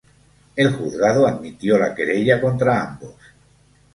[0.55, 3.13] El Juzgado admitió la querella contra ambos.